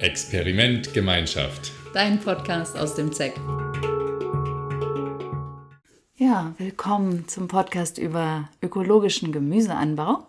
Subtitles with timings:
[0.00, 1.72] Experiment Gemeinschaft.
[1.92, 3.34] Dein Podcast aus dem ZEC.
[6.16, 10.26] Ja, willkommen zum Podcast über ökologischen Gemüseanbau.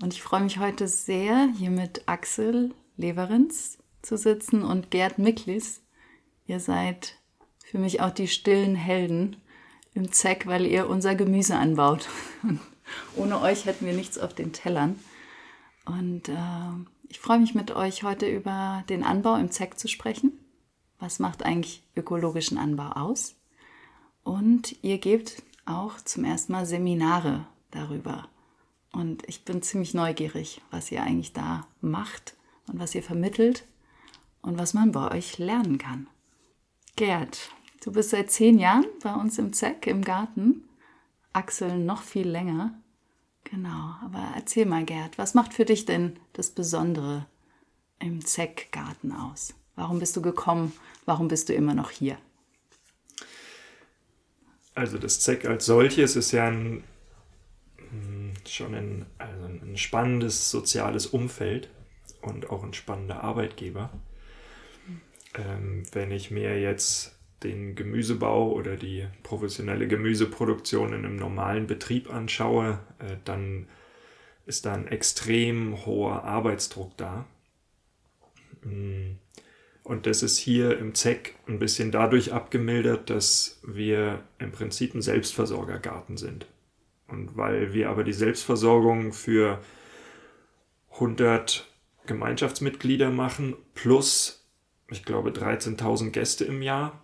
[0.00, 5.82] Und ich freue mich heute sehr, hier mit Axel Leverenz zu sitzen und Gerd Micklis.
[6.46, 7.16] Ihr seid
[7.64, 9.38] für mich auch die stillen Helden
[9.92, 12.08] im ZEC, weil ihr unser Gemüse anbaut.
[13.16, 15.00] Ohne euch hätten wir nichts auf den Tellern.
[15.84, 16.32] Und äh,
[17.10, 20.32] ich freue mich mit euch heute über den Anbau im ZEC zu sprechen.
[21.00, 23.34] Was macht eigentlich ökologischen Anbau aus?
[24.22, 28.28] Und ihr gebt auch zum ersten Mal Seminare darüber.
[28.92, 32.36] Und ich bin ziemlich neugierig, was ihr eigentlich da macht
[32.68, 33.64] und was ihr vermittelt
[34.40, 36.06] und was man bei euch lernen kann.
[36.94, 37.50] Gerd,
[37.82, 40.62] du bist seit zehn Jahren bei uns im ZEC im Garten.
[41.32, 42.79] Axel noch viel länger.
[43.50, 47.26] Genau, aber erzähl mal, Gerd, was macht für dich denn das Besondere
[47.98, 49.54] im ZEC-Garten aus?
[49.74, 50.72] Warum bist du gekommen?
[51.04, 52.16] Warum bist du immer noch hier?
[54.74, 56.84] Also das ZEC als solches ist ja ein,
[57.76, 61.70] hm, schon ein, also ein spannendes soziales Umfeld
[62.22, 63.90] und auch ein spannender Arbeitgeber.
[65.34, 72.12] Ähm, wenn ich mir jetzt den Gemüsebau oder die professionelle Gemüseproduktion in einem normalen Betrieb
[72.12, 73.66] anschaue, äh, dann
[74.46, 77.26] ist da ein extrem hoher Arbeitsdruck da.
[78.62, 79.16] Mm.
[79.82, 85.02] Und das ist hier im ZEC ein bisschen dadurch abgemildert, dass wir im Prinzip ein
[85.02, 86.46] Selbstversorgergarten sind.
[87.08, 89.60] Und weil wir aber die Selbstversorgung für
[90.92, 91.66] 100
[92.06, 94.46] Gemeinschaftsmitglieder machen, plus,
[94.90, 97.02] ich glaube, 13.000 Gäste im Jahr,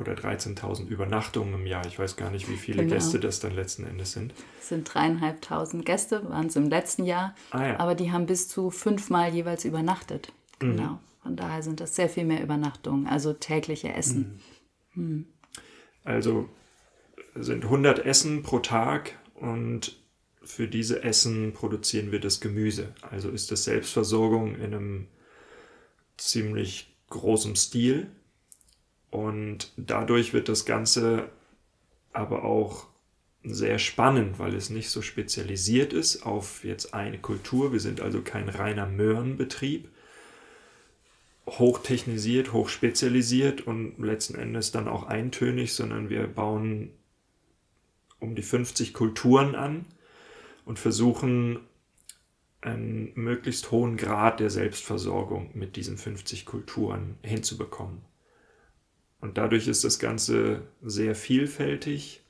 [0.00, 1.86] oder 13.000 Übernachtungen im Jahr.
[1.86, 2.94] Ich weiß gar nicht, wie viele genau.
[2.94, 4.34] Gäste das dann letzten Endes sind.
[4.60, 7.34] Es sind dreieinhalbtausend Gäste, waren es im letzten Jahr.
[7.50, 7.80] Ah, ja.
[7.80, 10.32] Aber die haben bis zu fünfmal jeweils übernachtet.
[10.60, 10.76] Mhm.
[10.76, 10.98] Genau.
[11.22, 14.40] Von daher sind das sehr viel mehr Übernachtungen, also tägliche Essen.
[14.94, 15.02] Mhm.
[15.02, 15.26] Mhm.
[16.04, 16.48] Also
[17.34, 19.96] sind 100 Essen pro Tag und
[20.42, 22.94] für diese Essen produzieren wir das Gemüse.
[23.00, 25.08] Also ist das Selbstversorgung in einem
[26.16, 28.08] ziemlich großen Stil.
[29.14, 31.28] Und dadurch wird das Ganze
[32.12, 32.88] aber auch
[33.44, 37.72] sehr spannend, weil es nicht so spezialisiert ist auf jetzt eine Kultur.
[37.72, 39.88] Wir sind also kein reiner Möhrenbetrieb,
[41.46, 46.90] hochtechnisiert, hochspezialisiert und letzten Endes dann auch eintönig, sondern wir bauen
[48.18, 49.84] um die 50 Kulturen an
[50.64, 51.60] und versuchen
[52.62, 58.12] einen möglichst hohen Grad der Selbstversorgung mit diesen 50 Kulturen hinzubekommen.
[59.24, 62.22] Und dadurch ist das Ganze sehr vielfältig,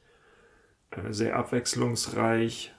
[0.91, 2.73] äh, sehr abwechslungsreich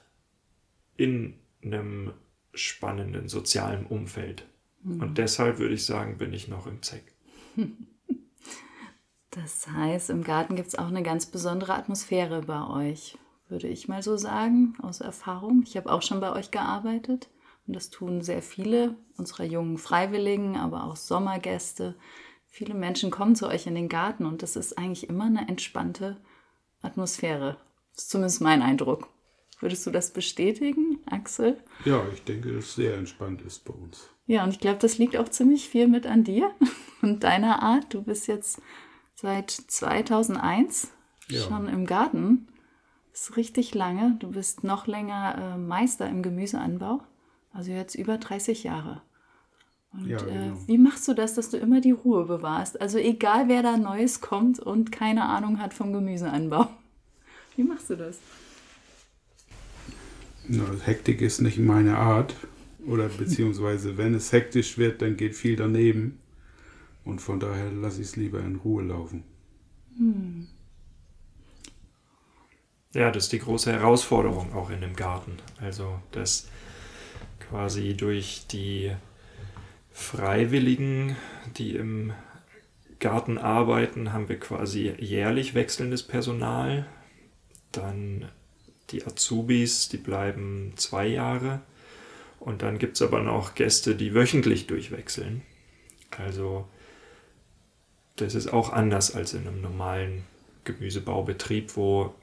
[0.96, 2.14] in einem
[2.54, 4.46] spannenden sozialen Umfeld.
[4.82, 5.02] Mhm.
[5.02, 7.04] Und deshalb würde ich sagen, bin ich noch im ZEC.
[9.32, 13.18] Das heißt, im Garten gibt es auch eine ganz besondere Atmosphäre bei euch,
[13.50, 15.62] würde ich mal so sagen, aus Erfahrung.
[15.66, 17.28] Ich habe auch schon bei euch gearbeitet
[17.66, 21.96] und das tun sehr viele unserer jungen Freiwilligen, aber auch Sommergäste
[22.56, 26.16] viele Menschen kommen zu euch in den Garten und das ist eigentlich immer eine entspannte
[26.80, 27.58] Atmosphäre.
[27.94, 29.08] Das ist zumindest mein Eindruck.
[29.60, 31.62] Würdest du das bestätigen, Axel?
[31.84, 34.08] Ja, ich denke, dass es sehr entspannt ist bei uns.
[34.26, 36.50] Ja, und ich glaube, das liegt auch ziemlich viel mit an dir
[37.02, 37.92] und deiner Art.
[37.92, 38.62] Du bist jetzt
[39.14, 40.92] seit 2001
[41.28, 41.42] ja.
[41.42, 42.48] schon im Garten.
[43.12, 44.16] Das ist richtig lange.
[44.18, 47.02] Du bist noch länger äh, Meister im Gemüseanbau.
[47.52, 49.02] Also jetzt über 30 Jahre.
[49.92, 50.54] Und ja, äh, genau.
[50.54, 52.80] äh, wie machst du das, dass du immer die Ruhe bewahrst?
[52.80, 56.68] Also egal, wer da Neues kommt und keine Ahnung hat vom Gemüseanbau.
[57.56, 58.18] Wie machst du das?
[60.46, 62.34] Na, Hektik ist nicht meine Art.
[62.86, 66.20] Oder beziehungsweise, wenn es hektisch wird, dann geht viel daneben.
[67.04, 69.24] Und von daher lasse ich es lieber in Ruhe laufen.
[69.96, 70.46] Hm.
[72.92, 75.32] Ja, das ist die große Herausforderung auch in dem Garten.
[75.60, 76.48] Also, dass
[77.40, 78.92] quasi durch die
[79.96, 81.16] Freiwilligen,
[81.56, 82.12] die im
[83.00, 86.86] Garten arbeiten, haben wir quasi jährlich wechselndes Personal.
[87.72, 88.28] Dann
[88.90, 91.62] die Azubis, die bleiben zwei Jahre.
[92.38, 95.40] Und dann gibt es aber noch Gäste, die wöchentlich durchwechseln.
[96.10, 96.68] Also
[98.16, 100.24] das ist auch anders als in einem normalen
[100.64, 102.14] Gemüsebaubetrieb, wo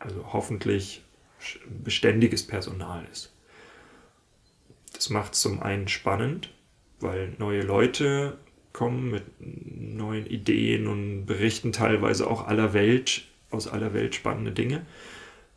[0.00, 1.04] also hoffentlich
[1.68, 3.32] beständiges Personal ist.
[4.92, 6.50] Das macht es zum einen spannend,
[7.06, 8.36] weil neue Leute
[8.72, 14.84] kommen mit neuen Ideen und berichten teilweise auch aller Welt, aus aller Welt spannende Dinge.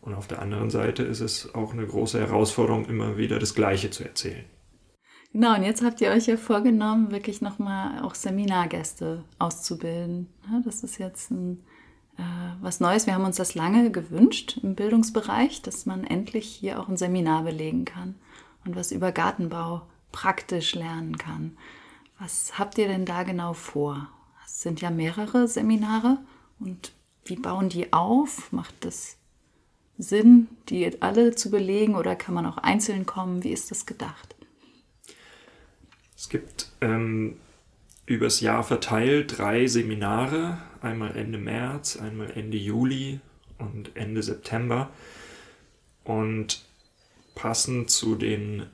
[0.02, 3.90] Und auf der anderen Seite ist es auch eine große Herausforderung, immer wieder das Gleiche
[3.90, 4.46] zu erzählen.
[5.34, 10.28] Genau, und jetzt habt ihr euch ja vorgenommen, wirklich nochmal auch Seminargäste auszubilden.
[10.64, 11.60] Das ist jetzt ein,
[12.18, 12.22] äh,
[12.62, 13.06] was Neues.
[13.06, 17.44] Wir haben uns das lange gewünscht im Bildungsbereich, dass man endlich hier auch ein Seminar
[17.44, 18.16] belegen kann
[18.66, 21.58] und was über Gartenbau praktisch lernen kann.
[22.20, 24.10] Was habt ihr denn da genau vor?
[24.46, 26.18] Es sind ja mehrere Seminare
[26.60, 26.92] und
[27.26, 28.52] wie bauen die auf?
[28.52, 29.18] Macht das
[29.98, 33.44] Sinn, die alle zu belegen oder kann man auch einzeln kommen?
[33.44, 34.36] Wie ist das gedacht?
[36.16, 37.38] Es gibt ähm,
[38.06, 43.20] übers Jahr verteilt drei Seminare, einmal Ende März, einmal Ende Juli
[43.58, 44.90] und Ende September.
[46.04, 46.66] Und
[47.36, 48.66] passend zu den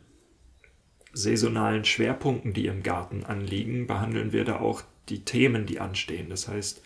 [1.16, 6.30] saisonalen Schwerpunkten, die im Garten anliegen, behandeln wir da auch die Themen, die anstehen.
[6.30, 6.82] Das heißt,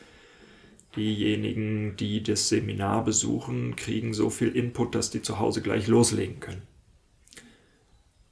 [0.96, 6.40] diejenigen, die das Seminar besuchen, kriegen so viel Input, dass die zu Hause gleich loslegen
[6.40, 6.62] können.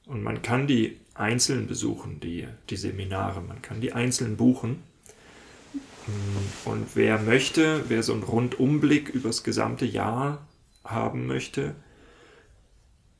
[0.06, 3.42] Und man kann die einzeln besuchen, die, die Seminare.
[3.42, 4.82] Man kann die einzeln buchen.
[6.64, 10.46] Und wer möchte, wer so einen Rundumblick über das gesamte Jahr
[10.84, 11.74] haben möchte,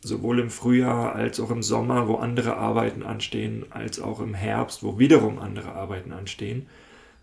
[0.00, 4.82] sowohl im Frühjahr als auch im Sommer, wo andere Arbeiten anstehen, als auch im Herbst,
[4.82, 6.68] wo wiederum andere Arbeiten anstehen,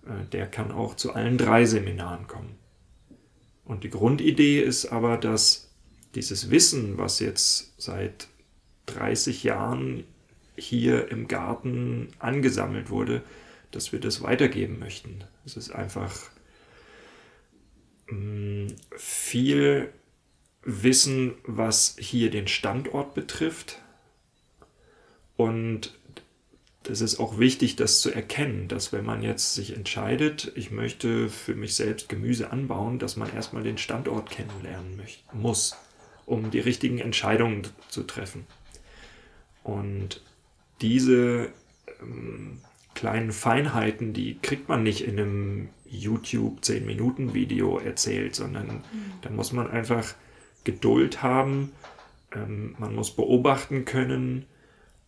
[0.06, 2.56] äh, der kann auch zu allen drei Seminaren kommen.
[3.64, 5.72] Und die Grundidee ist aber, dass
[6.14, 8.28] dieses Wissen, was jetzt seit
[8.88, 10.04] 30 Jahren
[10.56, 13.24] hier im Garten angesammelt wurde,
[13.72, 15.24] dass wir das weitergeben möchten.
[15.46, 16.14] Es ist einfach
[18.10, 19.90] mm, viel
[20.66, 23.80] Wissen, was hier den Standort betrifft.
[25.38, 25.94] Und
[26.84, 31.30] das ist auch wichtig, das zu erkennen, dass wenn man jetzt sich entscheidet, ich möchte
[31.30, 35.02] für mich selbst Gemüse anbauen, dass man erstmal den Standort kennenlernen
[35.34, 35.76] muss,
[36.26, 38.46] um die richtigen Entscheidungen zu treffen.
[39.64, 40.22] Und
[40.82, 41.50] diese
[42.02, 42.62] ähm,
[42.94, 48.82] kleinen Feinheiten, die kriegt man nicht in einem YouTube 10-Minuten-Video erzählt, sondern mhm.
[49.22, 50.14] da muss man einfach
[50.66, 51.72] Geduld haben,
[52.34, 54.46] ähm, man muss beobachten können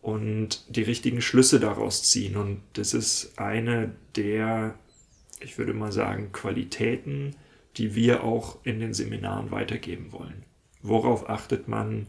[0.00, 2.36] und die richtigen Schlüsse daraus ziehen.
[2.36, 4.74] Und das ist eine der,
[5.40, 7.36] ich würde mal sagen, Qualitäten,
[7.76, 10.44] die wir auch in den Seminaren weitergeben wollen.
[10.82, 12.06] Worauf achtet man?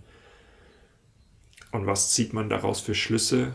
[1.71, 3.53] Und was zieht man daraus für Schlüsse,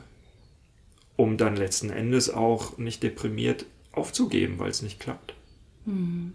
[1.16, 5.34] um dann letzten Endes auch nicht deprimiert aufzugeben, weil es nicht klappt?
[5.86, 6.34] Mhm.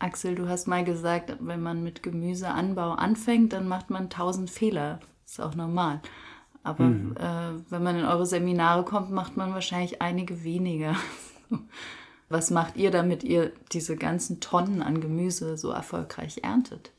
[0.00, 4.98] Axel, du hast mal gesagt, wenn man mit Gemüseanbau anfängt, dann macht man tausend Fehler.
[5.22, 6.00] Das ist auch normal.
[6.62, 7.16] Aber mhm.
[7.16, 10.96] äh, wenn man in eure Seminare kommt, macht man wahrscheinlich einige weniger.
[12.28, 16.92] Was macht ihr, damit ihr diese ganzen Tonnen an Gemüse so erfolgreich erntet?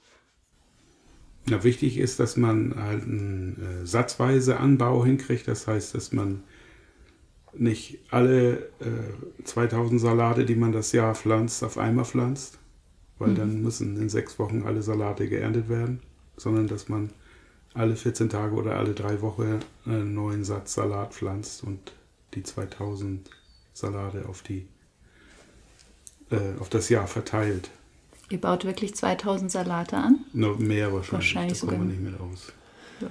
[1.50, 5.48] Na, wichtig ist, dass man halt einen äh, satzweise Anbau hinkriegt.
[5.48, 6.44] Das heißt, dass man
[7.54, 12.60] nicht alle äh, 2000 Salate, die man das Jahr pflanzt, auf einmal pflanzt,
[13.22, 13.36] weil mhm.
[13.36, 16.02] dann müssen in sechs Wochen alle Salate geerntet werden,
[16.38, 17.12] sondern dass man
[17.74, 21.94] alle 14 Tage oder alle drei Wochen einen neuen Satz Salat pflanzt und
[22.34, 23.30] die 2000
[23.74, 24.68] Salate auf, die,
[26.32, 27.70] äh, auf das Jahr verteilt.
[28.30, 30.26] Ihr baut wirklich 2000 Salate an?
[30.34, 31.36] Noch mehr wahrscheinlich.
[31.36, 32.52] Wahrscheinlich da kommen wir nicht mit aus.
[33.02, 33.08] Ja.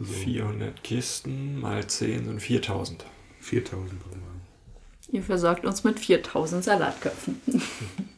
[0.00, 0.12] So.
[0.12, 3.06] 400 Kisten mal 10 sind 4000.
[3.40, 5.14] 4000 brauchen wir.
[5.14, 7.40] Ihr versorgt uns mit 4000 Salatköpfen.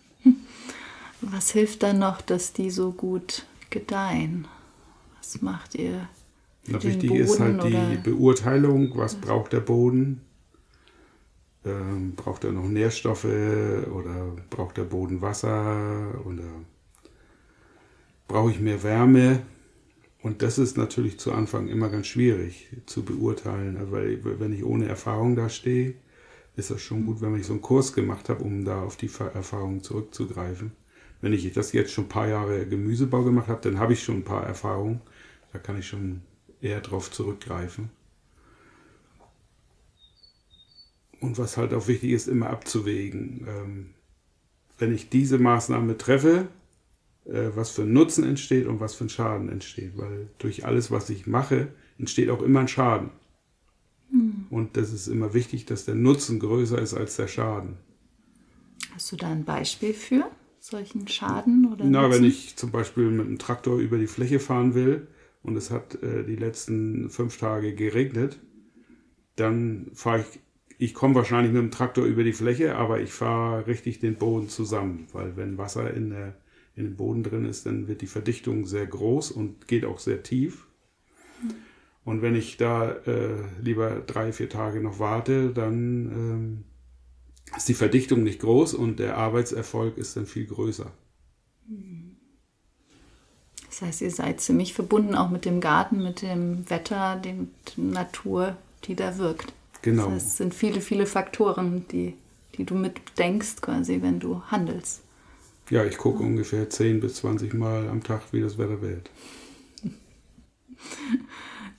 [1.21, 4.47] Was hilft dann noch, dass die so gut gedeihen?
[5.19, 6.09] Was macht ihr?
[6.67, 7.97] Na, wichtig Boden, ist halt die oder?
[8.03, 10.21] Beurteilung, was braucht der Boden?
[11.65, 16.45] Ähm, braucht er noch Nährstoffe oder braucht der Boden Wasser oder
[18.29, 19.43] brauche ich mehr Wärme?
[20.23, 24.89] Und das ist natürlich zu Anfang immer ganz schwierig zu beurteilen, weil wenn ich ohne
[24.89, 25.95] Erfahrung da stehe,
[26.57, 29.11] ist das schon gut, wenn ich so einen Kurs gemacht habe, um da auf die
[29.35, 30.73] Erfahrung zurückzugreifen.
[31.21, 34.17] Wenn ich das jetzt schon ein paar Jahre Gemüsebau gemacht habe, dann habe ich schon
[34.17, 35.01] ein paar Erfahrungen.
[35.53, 36.23] Da kann ich schon
[36.61, 37.91] eher drauf zurückgreifen.
[41.21, 43.47] Und was halt auch wichtig ist, immer abzuwägen.
[43.49, 43.95] Ähm,
[44.79, 46.49] wenn ich diese Maßnahme treffe,
[47.25, 49.97] äh, was für ein Nutzen entsteht und was für ein Schaden entsteht.
[49.97, 51.69] Weil durch alles, was ich mache,
[51.99, 53.11] entsteht auch immer ein Schaden.
[54.11, 54.47] Mhm.
[54.51, 57.79] Und das ist immer wichtig, dass der Nutzen größer ist als der Schaden.
[58.95, 60.31] Hast du da ein Beispiel für
[60.67, 61.73] solchen Schaden?
[61.73, 62.23] Oder Na, Nutzen?
[62.23, 65.07] wenn ich zum Beispiel mit einem Traktor über die Fläche fahren will
[65.43, 68.39] und es hat äh, die letzten fünf Tage geregnet,
[69.37, 70.41] dann fahre ich
[70.79, 74.49] ich komme wahrscheinlich mit dem Traktor über die Fläche, aber ich fahre richtig den Boden
[74.49, 76.37] zusammen, weil wenn Wasser in, der,
[76.75, 80.23] in dem Boden drin ist, dann wird die Verdichtung sehr groß und geht auch sehr
[80.23, 80.67] tief.
[82.05, 86.65] Und wenn ich da äh, lieber drei, vier Tage noch warte, dann ähm,
[87.55, 90.91] ist die Verdichtung nicht groß und der Arbeitserfolg ist dann viel größer.
[93.69, 97.35] Das heißt, ihr seid ziemlich verbunden auch mit dem Garten, mit dem Wetter, der
[97.77, 99.53] Natur, die da wirkt.
[99.83, 100.05] Genau.
[100.05, 102.15] Das heißt, es sind viele, viele Faktoren, die,
[102.57, 105.03] die du mitdenkst quasi, wenn du handelst.
[105.69, 109.11] Ja, ich gucke ungefähr 10 bis 20 Mal am Tag, wie das Wetter wird.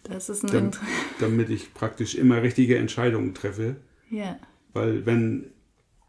[0.03, 0.71] Das ist ein Dam
[1.19, 3.75] damit ich praktisch immer richtige Entscheidungen treffe.
[4.09, 4.39] ja.
[4.71, 5.51] Weil wenn,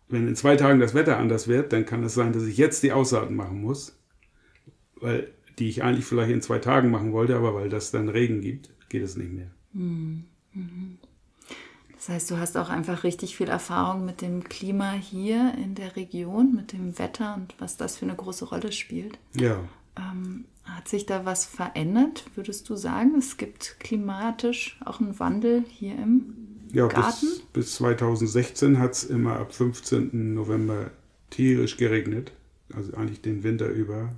[0.09, 2.83] wenn in zwei Tagen das Wetter anders wird, dann kann es sein, dass ich jetzt
[2.83, 3.99] die Aussaaten machen muss,
[4.97, 8.41] weil die ich eigentlich vielleicht in zwei Tagen machen wollte, aber weil das dann Regen
[8.41, 9.51] gibt, geht es nicht mehr.
[11.95, 15.97] Das heißt, du hast auch einfach richtig viel Erfahrung mit dem Klima hier in der
[15.97, 19.19] Region, mit dem Wetter und was das für eine große Rolle spielt.
[19.35, 19.61] Ja,
[19.97, 23.17] Ähm, hat sich da was verändert, würdest du sagen?
[23.19, 26.38] Es gibt klimatisch auch einen Wandel hier im
[26.73, 27.27] ja Garten?
[27.27, 30.35] bis, bis 2016 hat es immer ab 15.
[30.35, 30.91] November
[31.31, 32.33] tierisch geregnet,
[32.75, 34.15] also eigentlich den Winter über.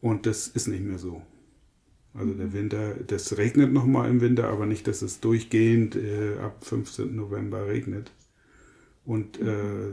[0.00, 1.22] Und das ist nicht mehr so.
[2.14, 6.64] Also der Winter, das regnet nochmal im Winter, aber nicht, dass es durchgehend äh, ab
[6.64, 7.14] 15.
[7.14, 8.10] November regnet.
[9.04, 9.92] Und äh,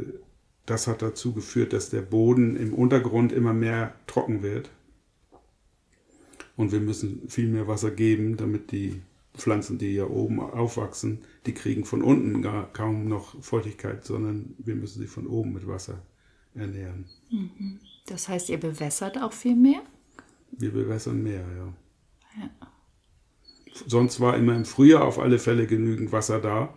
[0.65, 4.69] das hat dazu geführt, dass der Boden im Untergrund immer mehr trocken wird.
[6.55, 9.01] Und wir müssen viel mehr Wasser geben, damit die
[9.37, 14.75] Pflanzen, die hier oben aufwachsen, die kriegen von unten gar kaum noch Feuchtigkeit, sondern wir
[14.75, 16.01] müssen sie von oben mit Wasser
[16.53, 17.05] ernähren.
[18.07, 19.81] Das heißt, ihr bewässert auch viel mehr?
[20.51, 21.73] Wir bewässern mehr, ja.
[22.41, 22.49] Ja.
[23.87, 26.73] Sonst war immer im Frühjahr auf alle Fälle genügend Wasser da.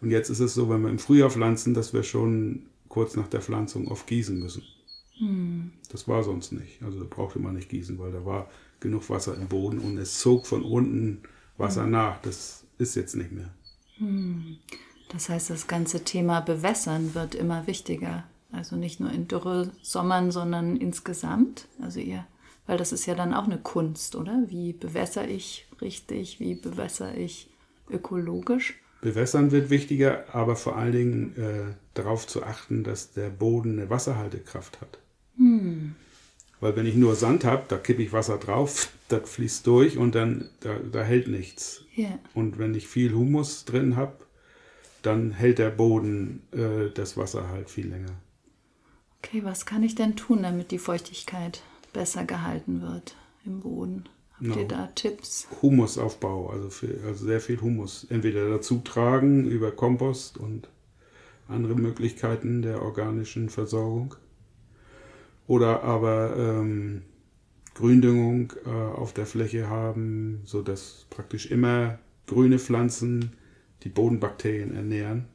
[0.00, 3.28] Und jetzt ist es so, wenn wir im Frühjahr pflanzen, dass wir schon kurz nach
[3.28, 4.62] der Pflanzung oft gießen müssen.
[5.90, 6.82] Das war sonst nicht.
[6.82, 8.50] Also da brauchte man nicht gießen, weil da war
[8.80, 11.22] genug Wasser im Boden und es zog von unten
[11.56, 12.20] Wasser nach.
[12.22, 13.50] Das ist jetzt nicht mehr.
[15.08, 18.24] Das heißt, das ganze Thema Bewässern wird immer wichtiger.
[18.52, 21.66] Also nicht nur in Dürresommern, sondern insgesamt.
[21.80, 22.24] Also ihr,
[22.66, 24.44] weil das ist ja dann auch eine Kunst, oder?
[24.46, 26.40] Wie bewässere ich richtig?
[26.40, 27.50] Wie bewässere ich
[27.90, 28.80] ökologisch?
[29.00, 33.90] Bewässern wird wichtiger, aber vor allen Dingen äh, darauf zu achten, dass der Boden eine
[33.90, 34.98] Wasserhaltekraft hat.
[36.64, 40.14] Weil wenn ich nur Sand habe, da kippe ich Wasser drauf, das fließt durch und
[40.14, 41.84] dann da, da hält nichts.
[41.94, 42.18] Ja.
[42.32, 44.14] Und wenn ich viel Humus drin habe,
[45.02, 48.12] dann hält der Boden äh, das Wasser halt viel länger.
[49.18, 51.60] Okay, was kann ich denn tun, damit die Feuchtigkeit
[51.92, 54.04] besser gehalten wird im Boden?
[54.32, 54.56] Habt No.
[54.56, 55.46] ihr da Tipps?
[55.60, 58.06] Humusaufbau, also, für, also sehr viel Humus.
[58.08, 60.70] Entweder dazu tragen über Kompost und
[61.46, 64.14] andere Möglichkeiten der organischen Versorgung.
[65.46, 67.02] Oder aber ähm,
[67.74, 73.32] Gründüngung äh, auf der Fläche haben, sodass praktisch immer grüne Pflanzen
[73.82, 75.26] die Bodenbakterien ernähren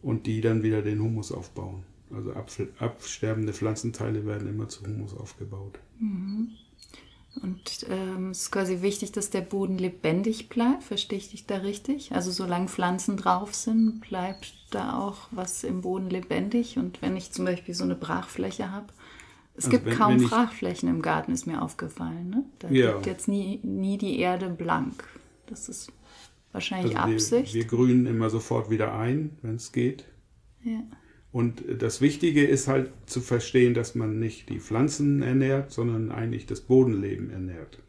[0.00, 1.84] und die dann wieder den Humus aufbauen.
[2.14, 5.78] Also ab, absterbende Pflanzenteile werden immer zu Humus aufgebaut.
[7.40, 10.82] Und ähm, es ist quasi wichtig, dass der Boden lebendig bleibt.
[10.82, 12.12] Verstehe ich dich da richtig?
[12.12, 16.76] Also solange Pflanzen drauf sind, bleibt da auch was im Boden lebendig.
[16.78, 18.86] Und wenn ich zum Beispiel so eine Brachfläche habe,
[19.54, 22.28] es Also gibt wenn- kaum wenn ich- Brachflächen im Garten, ist mir aufgefallen.
[22.30, 22.44] Ne?
[22.58, 22.92] Da Ja.
[22.94, 25.02] liegt jetzt nie, nie die Erde blank.
[25.46, 25.90] Das ist
[26.52, 27.54] wahrscheinlich Also wir, Absicht.
[27.54, 30.04] wir grünen immer sofort wieder ein, wenn es geht.
[30.64, 30.80] ja.
[31.32, 36.44] Und das Wichtige ist halt zu verstehen, dass man nicht die Pflanzen ernährt, sondern eigentlich
[36.46, 37.82] das Bodenleben ernährt.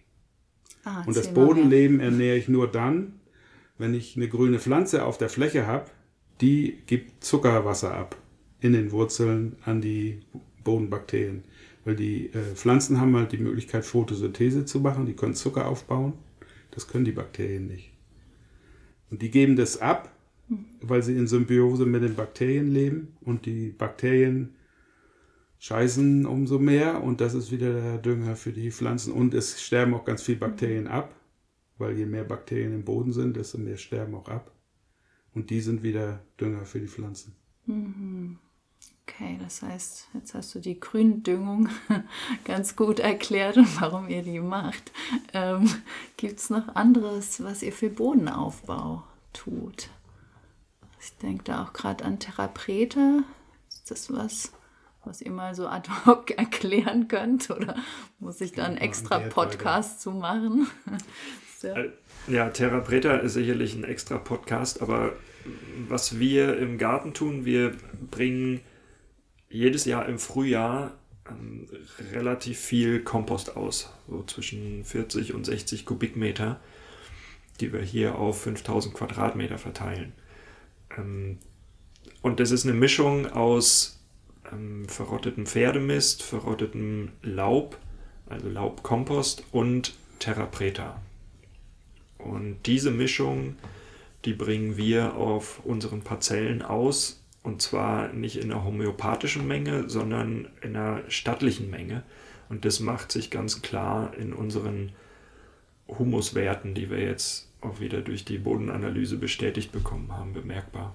[0.86, 1.46] ah, Und das mal mehr.
[1.46, 3.20] Bodenleben ernähre ich nur dann,
[3.78, 5.92] wenn ich eine grüne Pflanze auf der Fläche habe,
[6.40, 8.16] die gibt Zuckerwasser ab
[8.62, 10.22] in den Wurzeln an die
[10.64, 11.44] Bodenbakterien.
[11.84, 16.14] Weil die äh, Pflanzen haben halt die Möglichkeit, Photosynthese zu machen, die können Zucker aufbauen.
[16.72, 17.92] Das können die Bakterien nicht.
[19.12, 20.13] Und die geben das ab,
[20.82, 24.56] weil sie in Symbiose mit den Bakterien leben und die Bakterien
[25.60, 29.94] scheißen umso mehr und das ist wieder der Dünger für die Pflanzen und es sterben
[29.94, 31.16] auch ganz viele Bakterien ab,
[31.78, 34.52] weil je mehr Bakterien im Boden sind, desto mehr sterben auch ab
[35.34, 37.36] und die sind wieder Dünger für die Pflanzen.
[39.08, 41.70] Okay, das heißt, jetzt hast du die Gründüngung
[42.46, 44.92] ganz gut erklärt und warum ihr die macht.
[45.34, 45.70] Ähm,
[46.18, 49.90] Gibt es noch anderes, was ihr für Bodenaufbau tut?
[51.04, 53.24] Ich denke da auch gerade an Therapreta.
[53.70, 54.54] Ist das was,
[55.04, 57.50] was ihr mal so ad hoc erklären könnt?
[57.50, 57.76] Oder
[58.20, 60.68] muss ich da einen extra Podcast zu machen?
[61.62, 61.78] Ja.
[61.78, 61.92] Äh,
[62.28, 65.14] Ja, Terra Preta ist sicherlich ein extra Podcast, aber
[65.88, 67.72] was wir im Garten tun, wir
[68.12, 68.60] bringen
[69.50, 70.92] jedes Jahr im Frühjahr
[71.30, 71.70] ähm,
[72.12, 76.60] relativ viel Kompost aus, so zwischen 40 und 60 Kubikmeter,
[77.62, 80.12] die wir hier auf 5000 Quadratmeter verteilen.
[80.98, 81.38] Ähm,
[82.22, 84.00] und das ist eine Mischung aus
[84.52, 87.78] ähm, verrottetem Pferdemist, verrottetem Laub,
[88.28, 91.02] also Laubkompost und Terra Preta.
[92.18, 93.58] Und diese Mischung,
[94.26, 100.48] die bringen wir auf unseren Parzellen aus und zwar nicht in einer homöopathischen Menge, sondern
[100.62, 102.04] in einer stattlichen Menge.
[102.48, 104.94] Und das macht sich ganz klar in unseren
[105.88, 110.94] Humuswerten, die wir jetzt auch wieder durch die Bodenanalyse bestätigt bekommen haben, bemerkbar.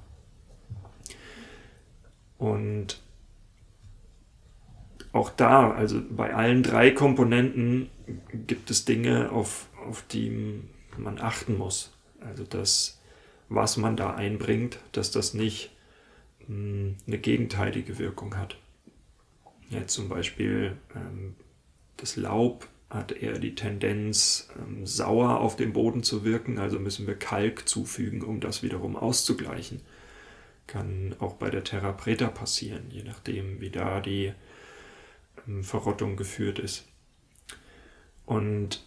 [2.38, 3.00] Und
[5.12, 7.88] auch da, also bei allen drei Komponenten
[8.46, 10.62] gibt es Dinge, auf, auf die
[10.96, 11.92] man achten muss.
[12.20, 13.00] Also das,
[13.48, 15.70] was man da einbringt, dass das nicht
[16.46, 18.56] mh, eine gegenteilige Wirkung hat.
[19.70, 21.34] Ja, zum Beispiel ähm,
[21.96, 27.06] das Laub hat eher die Tendenz, ähm, sauer auf dem Boden zu wirken, also müssen
[27.06, 29.82] wir Kalk zufügen, um das wiederum auszugleichen.
[30.66, 34.32] Kann auch bei der Terra Preta passieren, je nachdem, wie da die
[35.46, 36.86] ähm, Verrottung geführt ist.
[38.24, 38.84] Und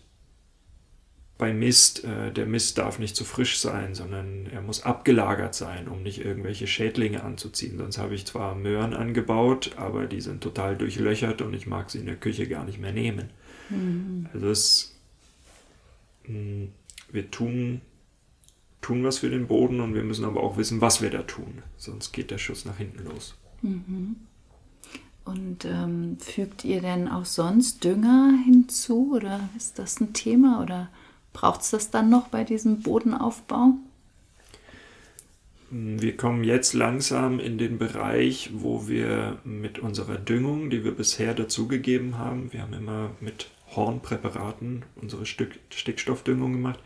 [1.38, 5.88] bei Mist, äh, der Mist darf nicht zu frisch sein, sondern er muss abgelagert sein,
[5.88, 7.80] um nicht irgendwelche Schädlinge anzuziehen.
[7.80, 11.98] Sonst habe ich zwar Möhren angebaut, aber die sind total durchlöchert und ich mag sie
[11.98, 13.32] in der Küche gar nicht mehr nehmen.
[13.72, 14.28] Mhm.
[14.34, 14.96] Also es,
[16.28, 16.70] mh, hm,
[17.12, 17.82] wir tun,
[18.82, 21.64] tun was für den Boden und wir müssen aber auch wissen, was wir da tun.
[21.78, 23.36] Sonst geht der Schuss nach hinten los.
[23.62, 24.16] Mhm.
[25.24, 30.90] Und ähm, fügt ihr denn auch sonst Dünger hinzu oder ist das ein Thema oder
[31.34, 33.76] Braucht es das dann noch bei diesem Bodenaufbau?
[35.70, 41.34] Wir kommen jetzt langsam in den Bereich, wo wir mit unserer Düngung, die wir bisher
[41.34, 46.80] dazugegeben haben, wir haben immer mit Hornpräparaten unsere Stück Stickstoffdüngung gemacht,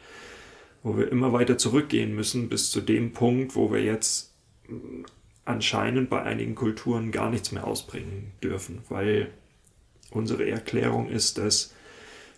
[0.84, 4.34] wo wir immer weiter zurückgehen müssen bis zu dem Punkt, wo wir jetzt
[5.46, 9.32] anscheinend bei einigen Kulturen gar nichts mehr ausbringen dürfen, weil
[10.12, 11.74] unsere Erklärung ist, dass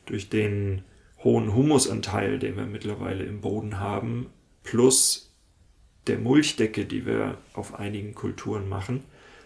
[0.05, 0.83] durch den
[1.23, 4.27] hohen Humusanteil, den wir mittlerweile im Boden haben,
[4.63, 5.33] plus
[6.07, 9.03] der Mulchdecke, die wir auf einigen Kulturen machen.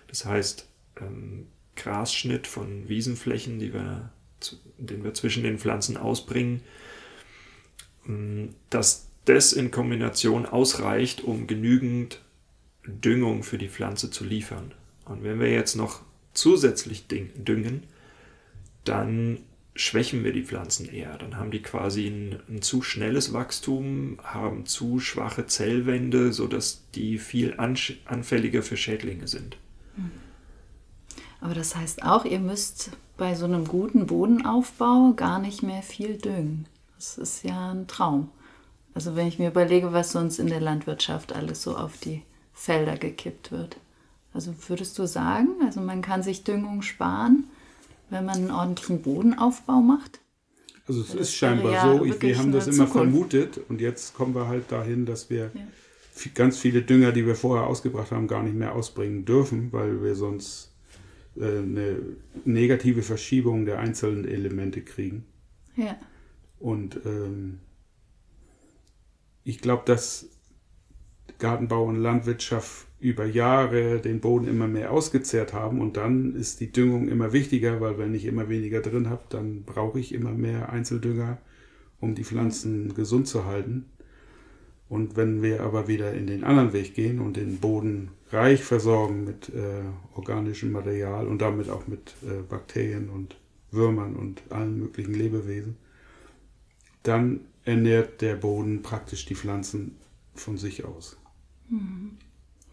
[0.08, 0.68] Das heißt,
[1.00, 4.12] ähm, Grasschnitt von Wiesenflächen, die wir,
[4.78, 6.62] den wir zwischen den Pflanzen ausbringen,
[8.08, 12.22] ähm, dass das in Kombination ausreicht, um genügend
[12.86, 14.74] Düngung für die Pflanze zu liefern.
[15.06, 16.02] Und wenn wir jetzt noch
[16.34, 17.84] zusätzlich düngen,
[18.84, 19.40] dann
[19.76, 21.18] schwächen wir die Pflanzen eher.
[21.18, 27.18] Dann haben die quasi ein, ein, zu schnelles Wachstum, haben zu schwache Zellwände, sodass die
[27.18, 29.58] viel anfälliger für Schädlinge sind.
[29.96, 30.12] Hm.
[31.40, 36.18] Aber das heißt auch, ihr müsst bei so einem guten Bodenaufbau gar nicht mehr viel
[36.18, 36.66] düngen.
[36.96, 38.30] Das ist ja ein Traum.
[38.96, 42.98] Also wenn ich mir überlege, was sonst in der Landwirtschaft alles so auf die Felder
[42.98, 43.78] gekippt wird.
[44.34, 47.46] Also würdest du sagen, also man kann sich Düngung sparen?
[48.10, 50.20] wenn man einen ordentlichen Bodenaufbau macht?
[50.88, 52.94] Also es ist scheinbar ja so, ich, wir haben das immer Zukunft.
[52.94, 56.32] vermutet und jetzt kommen wir halt dahin, dass wir ja.
[56.34, 60.16] ganz viele Dünger, die wir vorher ausgebracht haben, gar nicht mehr ausbringen dürfen, weil wir
[60.16, 60.71] sonst
[61.40, 61.98] eine
[62.46, 65.26] negative Verschiebung der einzelnen Elemente kriegen.
[65.76, 65.98] Ja.
[66.60, 67.60] Und ähm,
[69.44, 70.28] ich glaube, dass
[71.40, 76.72] Gartenbau und Landwirtschaft über Jahre den Boden immer mehr ausgezehrt haben und dann ist die
[76.72, 80.72] Düngung immer wichtiger, weil wenn ich immer weniger drin habe, dann brauche ich immer mehr
[80.72, 81.40] Einzeldünger,
[82.00, 83.86] um die Pflanzen gesund zu halten.
[84.92, 89.24] Und wenn wir aber wieder in den anderen Weg gehen und den Boden reich versorgen
[89.24, 89.84] mit äh,
[90.18, 93.38] organischem Material und damit auch mit äh, Bakterien und
[93.72, 95.78] Würmern und allen möglichen Lebewesen,
[97.04, 99.96] dann ernährt der Boden praktisch die Pflanzen
[100.36, 101.18] von sich aus.
[101.70, 102.18] Mhm.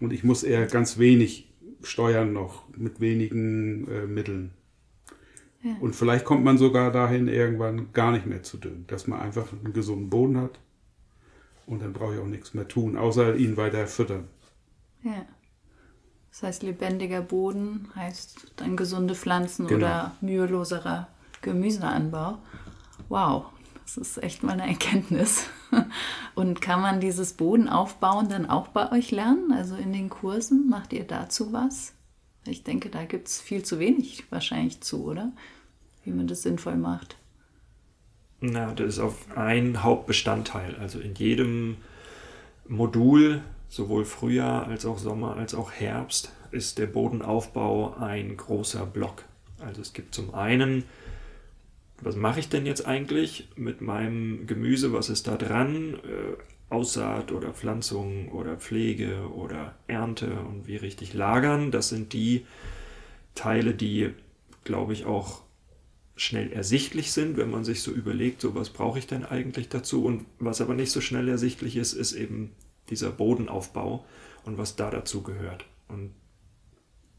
[0.00, 1.48] Und ich muss eher ganz wenig
[1.84, 4.50] steuern noch mit wenigen äh, Mitteln.
[5.62, 5.76] Ja.
[5.78, 9.52] Und vielleicht kommt man sogar dahin, irgendwann gar nicht mehr zu düngen, dass man einfach
[9.52, 10.58] einen gesunden Boden hat
[11.68, 14.28] und dann brauche ich auch nichts mehr tun, außer ihn weiter füttern.
[15.02, 15.26] Ja.
[16.30, 19.78] Das heißt, lebendiger Boden heißt dann gesunde Pflanzen genau.
[19.78, 21.08] oder müheloserer
[21.42, 22.38] Gemüseanbau.
[23.08, 23.46] Wow,
[23.84, 25.46] das ist echt mal eine Erkenntnis.
[26.34, 29.52] Und kann man dieses Bodenaufbauen dann auch bei euch lernen?
[29.52, 31.92] Also in den Kursen macht ihr dazu was?
[32.46, 35.32] Ich denke, da gibt es viel zu wenig wahrscheinlich zu, oder?
[36.04, 37.17] Wie man das sinnvoll macht.
[38.40, 40.76] Na, das ist auf ein Hauptbestandteil.
[40.76, 41.78] Also in jedem
[42.68, 49.24] Modul, sowohl Frühjahr als auch Sommer als auch Herbst, ist der Bodenaufbau ein großer Block.
[49.58, 50.84] Also es gibt zum einen,
[52.00, 55.94] was mache ich denn jetzt eigentlich mit meinem Gemüse, was ist da dran?
[55.94, 56.36] Äh,
[56.70, 61.70] Aussaat oder Pflanzung oder Pflege oder Ernte und wie richtig lagern.
[61.70, 62.44] Das sind die
[63.34, 64.10] Teile, die,
[64.64, 65.40] glaube ich, auch
[66.18, 70.04] schnell ersichtlich sind, wenn man sich so überlegt, so was brauche ich denn eigentlich dazu.
[70.04, 72.52] Und was aber nicht so schnell ersichtlich ist, ist eben
[72.90, 74.04] dieser Bodenaufbau
[74.44, 75.64] und was da dazu gehört.
[75.88, 76.12] Und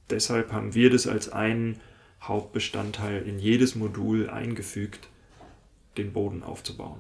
[0.10, 1.80] deshalb haben wir das als einen
[2.22, 5.08] Hauptbestandteil in jedes Modul eingefügt,
[5.98, 7.00] den Boden aufzubauen.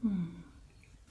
[0.00, 0.28] Hm.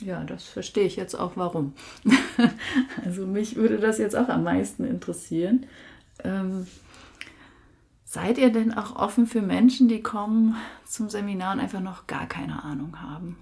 [0.02, 1.74] Ja, das verstehe ich jetzt auch warum.
[3.06, 5.68] also mich würde das jetzt auch am meisten interessieren.
[6.24, 6.66] Ähm,
[8.12, 12.28] seid ihr denn auch offen für Menschen, die kommen zum Seminar und einfach noch gar
[12.28, 13.38] keine Ahnung haben?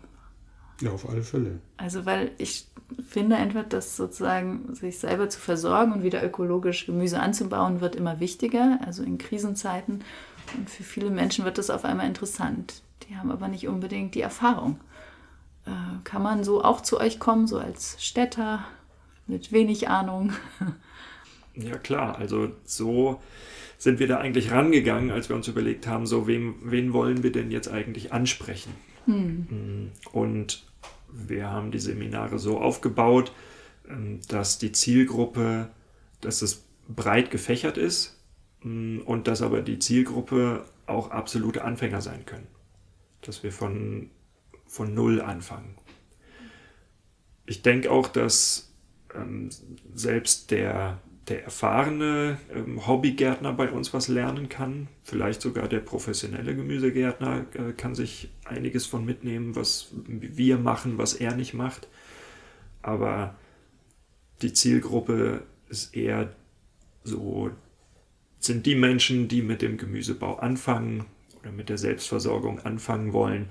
[0.80, 1.60] Ja, auf alle Fälle.
[1.78, 2.68] Also, weil ich
[3.08, 8.20] finde einfach, dass sozusagen sich selber zu versorgen und wieder ökologisch Gemüse anzubauen, wird immer
[8.20, 10.04] wichtiger, also in Krisenzeiten.
[10.56, 12.84] Und für viele Menschen wird das auf einmal interessant.
[13.08, 14.80] Die haben aber nicht unbedingt die Erfahrung.
[15.66, 15.72] Äh,
[16.04, 18.64] kann man so auch zu euch kommen, so als Städter
[19.26, 20.34] mit wenig Ahnung?
[21.64, 22.18] Ja, klar.
[22.18, 23.22] Also so
[23.78, 27.32] sind wir da eigentlich rangegangen, als wir uns überlegt haben, so wem, wen wollen wir
[27.32, 28.74] denn jetzt eigentlich ansprechen?
[29.06, 29.92] Hm.
[30.12, 30.64] Und
[31.12, 33.32] wir haben die Seminare so aufgebaut,
[33.90, 35.70] ähm, dass die Zielgruppe,
[36.22, 38.20] dass es breit gefächert ist
[38.64, 42.48] mm, und dass aber die Zielgruppe auch absolute Anfänger sein können.
[43.22, 44.10] Dass wir von,
[44.66, 45.76] von Null anfangen.
[47.46, 48.72] Ich denke auch, dass
[49.16, 49.50] ähm,
[49.94, 54.88] selbst der der erfahrene ähm, Hobbygärtner bei uns was lernen kann.
[55.04, 61.14] Vielleicht sogar der professionelle Gemüsegärtner äh, kann sich einiges von mitnehmen, was wir machen, was
[61.14, 61.88] er nicht macht.
[62.82, 63.36] Aber
[64.42, 66.34] die Zielgruppe ist eher
[67.04, 67.52] so,
[68.40, 71.06] sind die Menschen, die mit dem Gemüsebau anfangen
[71.40, 73.50] oder mit der Selbstversorgung anfangen wollen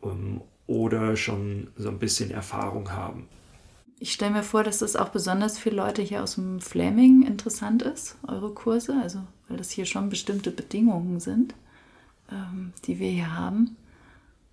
[0.00, 3.28] um, oder schon so ein bisschen Erfahrung haben.
[4.00, 7.82] Ich stelle mir vor, dass das auch besonders für Leute hier aus dem Flaming interessant
[7.82, 11.54] ist, eure Kurse, also weil das hier schon bestimmte Bedingungen sind,
[12.30, 13.76] ähm, die wir hier haben.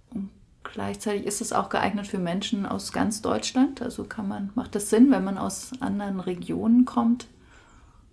[0.09, 0.31] Und
[0.63, 3.83] gleichzeitig ist es auch geeignet für Menschen aus ganz Deutschland.
[3.83, 7.27] Also kann man, macht das Sinn, wenn man aus anderen Regionen kommt?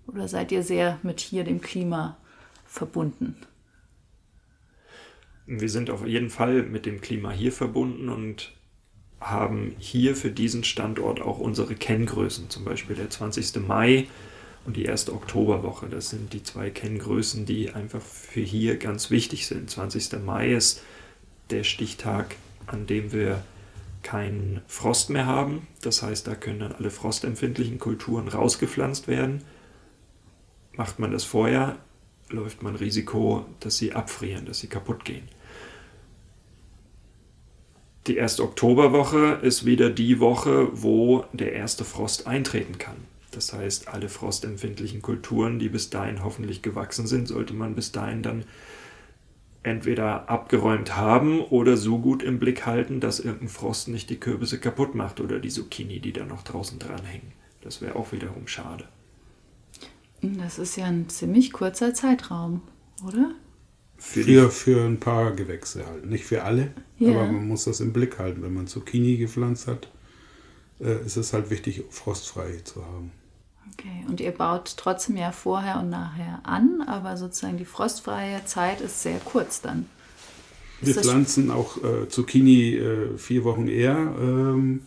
[0.07, 2.18] Oder seid ihr sehr mit hier dem Klima
[2.66, 3.37] verbunden?
[5.47, 8.53] Wir sind auf jeden Fall mit dem Klima hier verbunden und
[9.22, 13.66] haben hier für diesen Standort auch unsere Kenngrößen, zum Beispiel der 20.
[13.66, 14.06] Mai
[14.64, 15.87] und die erste Oktoberwoche.
[15.88, 19.70] Das sind die zwei Kenngrößen, die einfach für hier ganz wichtig sind.
[19.70, 20.24] 20.
[20.24, 20.82] Mai ist
[21.50, 23.42] der Stichtag, an dem wir
[24.02, 25.66] keinen Frost mehr haben.
[25.82, 29.42] Das heißt, da können dann alle frostempfindlichen Kulturen rausgepflanzt werden.
[30.74, 31.76] Macht man das vorher,
[32.28, 35.28] läuft man Risiko, dass sie abfrieren, dass sie kaputt gehen.
[38.09, 42.97] Die erste Oktoberwoche ist wieder die Woche, wo der erste Frost eintreten kann.
[43.31, 48.23] Das heißt, alle frostempfindlichen Kulturen, die bis dahin hoffentlich gewachsen sind, sollte man bis dahin
[48.23, 48.45] dann
[49.62, 54.59] entweder abgeräumt haben oder so gut im Blick halten, dass irgendein Frost nicht die Kürbisse
[54.59, 57.33] kaputt macht oder die Zucchini, die da noch draußen dranhängen.
[57.61, 58.85] Das wäre auch wiederum schade.
[60.21, 62.62] Das ist ja ein ziemlich kurzer Zeitraum,
[63.07, 63.33] oder?
[64.05, 66.07] Für, für, für, ein paar Gewächse halt.
[66.07, 67.12] Nicht für alle, ja.
[67.12, 68.43] aber man muss das im Blick halten.
[68.43, 69.87] Wenn man Zucchini gepflanzt hat,
[70.81, 73.12] äh, ist es halt wichtig, frostfrei zu haben.
[73.73, 78.81] Okay, und ihr baut trotzdem ja vorher und nachher an, aber sozusagen die frostfreie Zeit
[78.81, 79.87] ist sehr kurz dann.
[80.81, 84.81] Ist Wir pflanzen auch äh, Zucchini äh, vier Wochen eher ähm,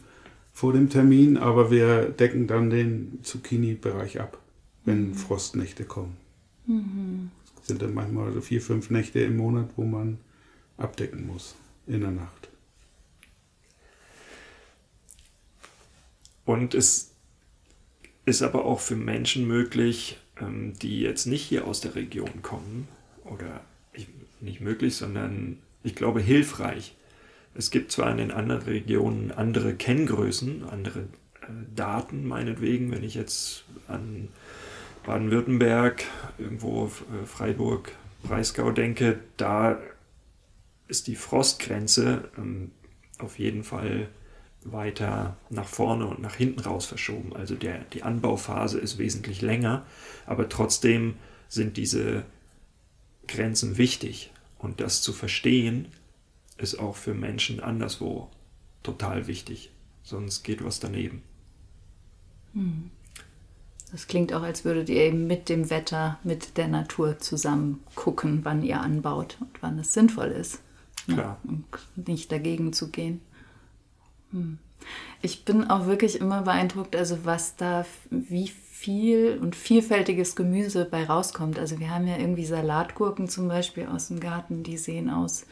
[0.52, 4.38] vor dem Termin, aber wir decken dann den Zucchini-Bereich ab,
[4.84, 5.16] wenn mhm.
[5.16, 6.18] Frostnächte kommen.
[6.68, 7.32] Mhm
[7.66, 10.20] sind dann manchmal so vier, fünf Nächte im Monat, wo man
[10.78, 11.56] abdecken muss
[11.88, 12.50] in der Nacht.
[16.46, 17.12] Und es
[18.26, 22.88] ist aber auch für Menschen möglich, ähm, die jetzt nicht hier aus der Region kommen,
[23.26, 23.62] oder
[24.40, 26.96] nicht möglich, sondern ich glaube hilfreich.
[27.54, 31.02] Es gibt zwar in den anderen Regionen andere Kenngrößen, andere
[31.42, 34.30] äh, Daten meinetwegen, wenn ich jetzt an
[35.06, 36.04] Baden-Württemberg,
[36.38, 37.92] irgendwo äh, Freiburg,
[38.24, 39.78] Breisgau denke, da
[40.88, 42.72] ist die Frostgrenze ähm,
[43.20, 44.10] auf jeden Fall
[44.64, 47.36] weiter nach vorne und nach hinten raus verschoben.
[47.36, 49.86] Also der, die Anbauphase ist wesentlich länger,
[50.26, 51.16] aber trotzdem
[51.48, 52.26] sind diese
[53.28, 54.32] Grenzen wichtig.
[54.58, 55.88] Und das zu verstehen,
[56.58, 58.32] ist auch für Menschen anderswo
[58.82, 59.72] total wichtig.
[60.04, 61.22] Sonst geht was daneben.
[62.54, 62.90] Hm.
[63.92, 68.42] Das klingt auch, als würdet ihr eben mit dem Wetter, mit der Natur zusammen gucken,
[68.44, 70.60] wann ihr anbaut und wann es sinnvoll ist.
[71.06, 71.18] Klar.
[71.18, 73.22] Ja, und nicht dagegen zu gehen.
[74.32, 74.58] Hm.
[75.22, 81.06] Ich bin auch wirklich immer beeindruckt, also was da, wie viel und vielfältiges Gemüse bei
[81.06, 81.58] rauskommt.
[81.58, 85.46] Also wir haben ja irgendwie Salatgurken zum Beispiel aus dem Garten, die sehen aus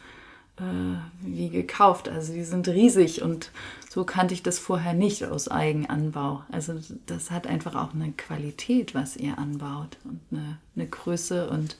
[1.21, 2.09] wie gekauft.
[2.09, 3.51] Also die sind riesig und
[3.89, 6.43] so kannte ich das vorher nicht aus Eigenanbau.
[6.51, 11.49] Also das hat einfach auch eine Qualität, was ihr anbaut und eine, eine Größe.
[11.49, 11.77] Und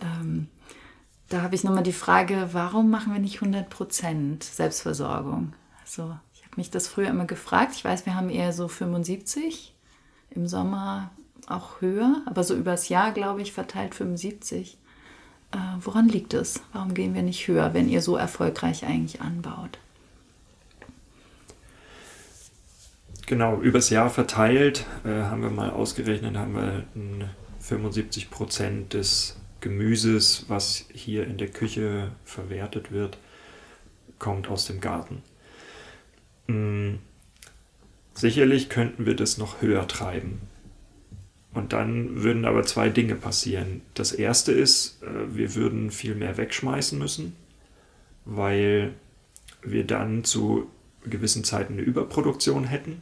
[0.00, 0.48] ähm,
[1.28, 5.52] da habe ich nochmal die Frage, warum machen wir nicht 100% Selbstversorgung?
[5.82, 7.72] Also ich habe mich das früher immer gefragt.
[7.74, 9.74] Ich weiß, wir haben eher so 75,
[10.30, 11.10] im Sommer
[11.48, 14.78] auch höher, aber so übers Jahr, glaube ich, verteilt 75.
[15.52, 16.60] Äh, woran liegt es?
[16.72, 19.78] Warum gehen wir nicht höher, wenn ihr so erfolgreich eigentlich anbaut?
[23.26, 26.84] Genau, übers Jahr verteilt äh, haben wir mal ausgerechnet, haben wir
[27.58, 33.18] 75 Prozent des Gemüses, was hier in der Küche verwertet wird,
[34.20, 35.22] kommt aus dem Garten.
[36.46, 37.00] Hm,
[38.14, 40.42] sicherlich könnten wir das noch höher treiben.
[41.56, 43.80] Und dann würden aber zwei Dinge passieren.
[43.94, 47.34] Das erste ist, äh, wir würden viel mehr wegschmeißen müssen,
[48.26, 48.92] weil
[49.62, 50.66] wir dann zu
[51.04, 53.00] gewissen Zeiten eine Überproduktion hätten.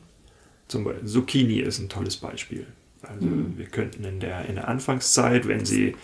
[0.68, 2.64] Zum Beispiel Zucchini ist ein tolles Beispiel.
[3.02, 3.58] Also mhm.
[3.58, 5.96] wir könnten in der, in der Anfangszeit, wenn sie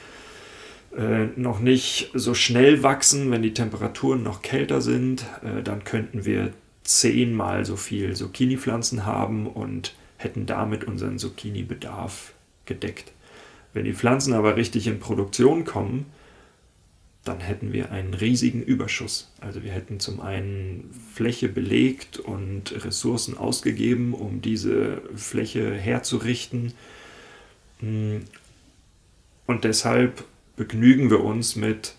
[0.96, 6.24] äh, noch nicht so schnell wachsen, wenn die Temperaturen noch kälter sind, äh, dann könnten
[6.24, 12.32] wir zehnmal so viel Zucchini-Pflanzen haben und hätten damit unseren Zucchini-Bedarf
[12.70, 13.12] gedeckt.
[13.74, 16.06] Wenn die Pflanzen aber richtig in Produktion kommen,
[17.24, 19.30] dann hätten wir einen riesigen Überschuss.
[19.40, 26.72] Also wir hätten zum einen Fläche belegt und Ressourcen ausgegeben, um diese Fläche herzurichten.
[27.80, 30.24] Und deshalb
[30.56, 31.94] begnügen wir uns mit,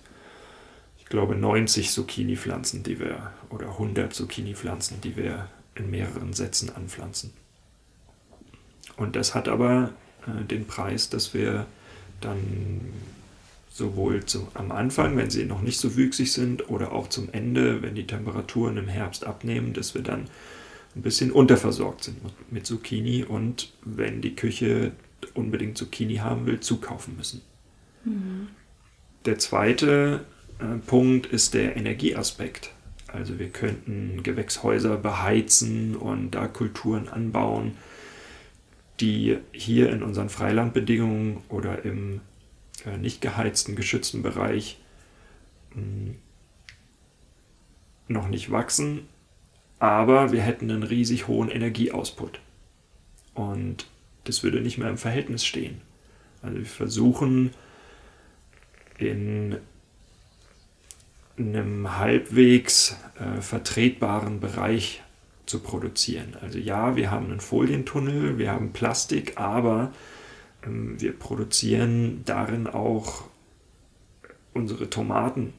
[0.99, 7.31] ich glaube, 90 Zucchini-Pflanzen, die wir, oder 100 Zucchini-Pflanzen, die wir in mehreren Sätzen anpflanzen.
[8.97, 9.93] Und das hat aber
[10.27, 11.65] äh, den Preis, dass wir
[12.19, 12.39] dann
[13.69, 17.81] sowohl zum, am Anfang, wenn sie noch nicht so wüchsig sind, oder auch zum Ende,
[17.81, 20.27] wenn die Temperaturen im Herbst abnehmen, dass wir dann
[20.95, 22.17] ein bisschen unterversorgt sind
[22.51, 24.91] mit Zucchini und wenn die Küche
[25.33, 27.41] unbedingt Zucchini haben will, zukaufen müssen.
[28.03, 28.49] Mhm.
[29.25, 30.25] Der zweite
[30.59, 32.71] äh, Punkt ist der Energieaspekt.
[33.07, 37.73] Also wir könnten Gewächshäuser beheizen und da Kulturen anbauen,
[39.01, 42.21] die hier in unseren Freilandbedingungen oder im
[42.85, 44.79] äh, nicht geheizten, geschützten Bereich
[45.73, 46.15] mh, hm,
[48.07, 49.07] noch nicht wachsen,
[49.79, 52.39] aber wir hätten einen riesig hohen Energieausput.
[53.33, 53.87] Und
[54.25, 55.81] das würde nicht mehr im Verhältnis stehen.
[56.41, 57.51] Also wir versuchen
[58.97, 59.57] in
[61.37, 65.01] einem halbwegs äh, vertretbaren Bereich
[65.51, 66.37] zu produzieren.
[66.39, 69.91] Also ja, wir haben einen Folientunnel, wir haben Plastik, aber
[70.63, 73.25] ähm, wir produzieren darin auch
[74.53, 75.53] unsere Tomaten.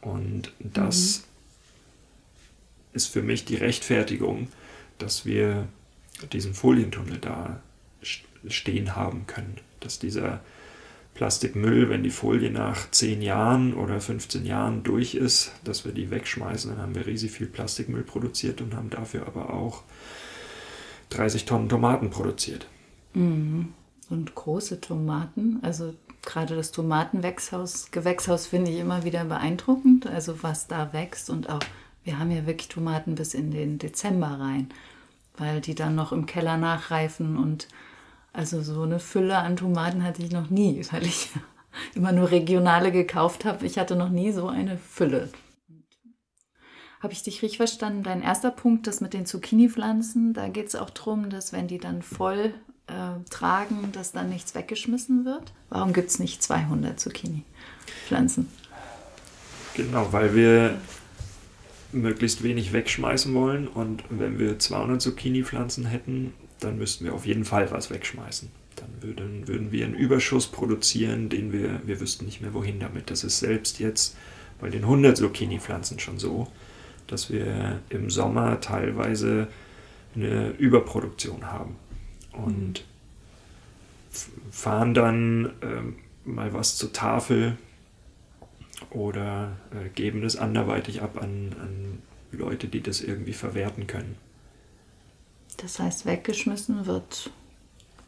[0.00, 2.94] Und das mhm.
[2.94, 4.48] ist für mich die Rechtfertigung,
[4.96, 5.68] dass wir
[6.32, 7.60] diesen Folientunnel da
[8.48, 9.58] stehen haben können.
[9.80, 10.40] Dass dieser
[11.16, 16.10] Plastikmüll, wenn die Folie nach 10 Jahren oder 15 Jahren durch ist, dass wir die
[16.10, 16.70] wegschmeißen.
[16.70, 19.82] Dann haben wir riesig viel Plastikmüll produziert und haben dafür aber auch
[21.10, 22.66] 30 Tonnen Tomaten produziert.
[23.14, 23.72] Mhm.
[24.08, 30.68] Und große Tomaten, also gerade das Tomatenwächshaus, Gewächshaus finde ich immer wieder beeindruckend, also was
[30.68, 31.60] da wächst und auch,
[32.04, 34.68] wir haben ja wirklich Tomaten bis in den Dezember rein,
[35.38, 37.66] weil die dann noch im Keller nachreifen und
[38.36, 41.30] also so eine Fülle an Tomaten hatte ich noch nie, weil ich
[41.94, 43.64] immer nur regionale gekauft habe.
[43.64, 45.30] Ich hatte noch nie so eine Fülle.
[47.00, 48.02] Habe ich dich richtig verstanden?
[48.02, 51.78] Dein erster Punkt, das mit den Zucchini-Pflanzen, da geht es auch darum, dass wenn die
[51.78, 52.52] dann voll
[52.88, 55.52] äh, tragen, dass dann nichts weggeschmissen wird.
[55.70, 58.48] Warum gibt es nicht 200 Zucchini-Pflanzen?
[59.74, 60.78] Genau, weil wir
[61.92, 67.44] möglichst wenig wegschmeißen wollen und wenn wir 200 Zucchini-Pflanzen hätten, dann müssten wir auf jeden
[67.44, 68.50] Fall was wegschmeißen.
[68.76, 73.10] Dann würden, würden wir einen Überschuss produzieren, den wir, wir wüssten nicht mehr wohin damit.
[73.10, 74.16] Das ist selbst jetzt
[74.60, 76.48] bei den 100 Zucchini-Pflanzen schon so,
[77.06, 79.48] dass wir im Sommer teilweise
[80.14, 81.76] eine Überproduktion haben
[82.32, 82.84] und
[84.50, 87.56] fahren dann äh, mal was zur Tafel
[88.90, 94.16] oder äh, geben es anderweitig ab an, an Leute, die das irgendwie verwerten können.
[95.58, 97.30] Das heißt, weggeschmissen wird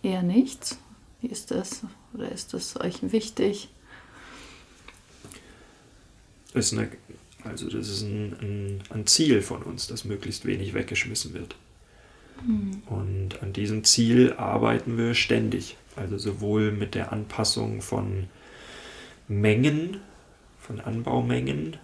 [0.02, 0.76] eher nicht?
[1.20, 1.82] Wie ist das?
[2.14, 3.68] Oder ist das euch wichtig?
[6.54, 6.90] Ist eine,
[7.44, 11.56] also das ist ein, ein, ein Ziel von uns, dass möglichst wenig weggeschmissen wird.
[12.86, 15.76] Und an diesem Ziel arbeiten wir ständig.
[15.96, 18.28] Also sowohl mit der Anpassung von
[19.26, 20.00] Mengen,
[20.60, 21.76] von Anbaumengen,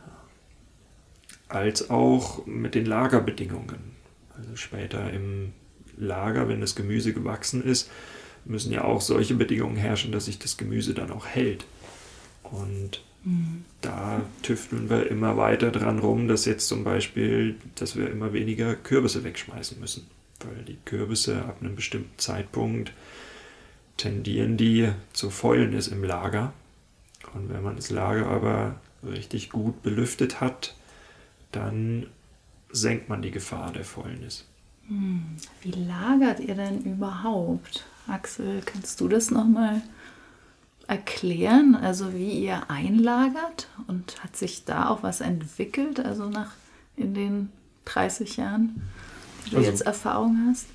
[1.48, 3.94] als auch mit den Lagerbedingungen.
[4.37, 5.53] Also später im
[5.97, 7.90] Lager, wenn das Gemüse gewachsen ist,
[8.44, 11.66] müssen ja auch solche Bedingungen herrschen, dass sich das Gemüse dann auch hält.
[12.42, 13.01] Und
[13.81, 18.75] da tüfteln wir immer weiter dran rum, dass jetzt zum Beispiel, dass wir immer weniger
[18.75, 20.07] Kürbisse wegschmeißen müssen.
[20.40, 22.92] Weil die Kürbisse ab einem bestimmten Zeitpunkt
[23.97, 26.53] tendieren die zur Fäulnis im Lager.
[27.33, 30.75] Und wenn man das Lager aber richtig gut belüftet hat,
[31.51, 32.07] dann
[32.74, 34.46] senkt man die Gefahr der Fäulnis.
[35.62, 37.84] Wie lagert ihr denn überhaupt?
[38.06, 39.80] Axel, kannst du das nochmal
[40.87, 41.74] erklären?
[41.74, 46.00] Also wie ihr einlagert und hat sich da auch was entwickelt?
[46.00, 46.52] Also nach
[46.96, 47.48] in den
[47.87, 48.82] 30 Jahren,
[49.46, 50.66] die du Also- jetzt Erfahrung hast?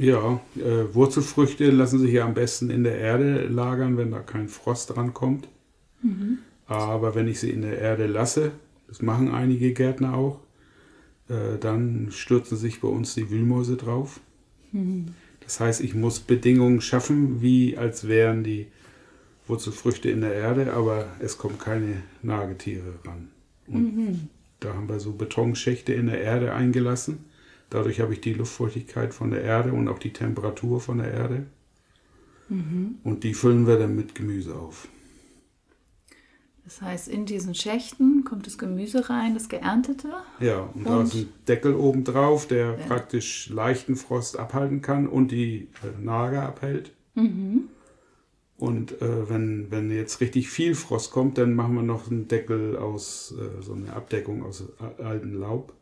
[0.00, 4.48] Ja, äh, Wurzelfrüchte lassen sich ja am besten in der Erde lagern, wenn da kein
[4.48, 5.48] Frost dran kommt.
[6.68, 8.52] Aber wenn ich sie in der Erde lasse,
[8.86, 10.38] das machen einige Gärtner auch,
[11.28, 14.20] äh, dann stürzen sich bei uns die Wühlmäuse drauf.
[15.40, 18.66] Das heißt, ich muss Bedingungen schaffen, wie als wären die
[19.46, 23.28] Wurzelfrüchte in der Erde, aber es kommen keine Nagetiere ran.
[23.66, 24.28] Und
[24.60, 27.24] da haben wir so Betonschächte in der Erde eingelassen.
[27.70, 31.46] Dadurch habe ich die Luftfeuchtigkeit von der Erde und auch die Temperatur von der Erde.
[33.04, 34.88] Und die füllen wir dann mit Gemüse auf.
[36.68, 40.08] Das heißt, in diesen Schächten kommt das Gemüse rein, das geerntete.
[40.38, 41.06] Ja, und, da Und?
[41.06, 42.86] ist ein Deckel oben drauf, der Ja.
[42.86, 46.92] praktisch leichten Frost abhalten kann und die äh, Nager abhält.
[48.58, 52.76] Und äh, wenn, wenn jetzt richtig viel Frost kommt, dann machen wir noch einen Deckel
[52.76, 54.62] aus, äh, so eine Abdeckung aus
[54.98, 55.72] altem Laub.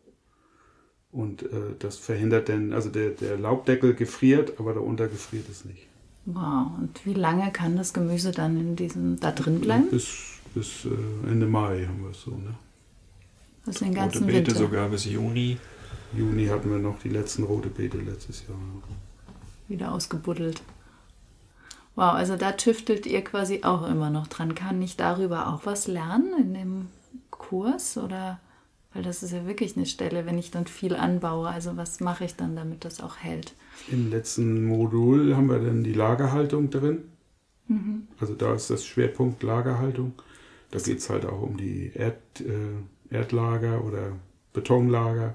[1.10, 5.88] Und äh, das verhindert dann, also der, der Laubdeckel gefriert, aber darunter gefriert es nicht.
[6.26, 9.90] Wow, und wie lange kann das Gemüse dann in diesem da drin bleiben?
[9.90, 12.30] Bis, bis äh, Ende Mai haben wir es so.
[12.30, 12.54] Ne?
[13.66, 14.54] Also den Rote ganzen Beete Winter.
[14.54, 15.58] sogar bis Juni.
[16.16, 18.56] Juni hatten wir noch die letzten rote Beete letztes Jahr.
[19.68, 20.62] wieder ausgebuddelt.
[21.94, 24.54] Wow, also da tüftelt ihr quasi auch immer noch dran.
[24.54, 26.86] Kann ich darüber auch was lernen in dem
[27.30, 27.98] Kurs?
[27.98, 28.40] Oder,
[28.94, 31.48] weil das ist ja wirklich eine Stelle, wenn ich dann viel anbaue.
[31.48, 33.54] Also was mache ich dann, damit das auch hält?
[33.90, 37.04] Im letzten Modul haben wir dann die Lagerhaltung drin.
[38.20, 40.12] Also da ist das Schwerpunkt Lagerhaltung.
[40.70, 44.12] Da geht es halt auch um die Erd, äh, Erdlager oder
[44.52, 45.34] Betonlager.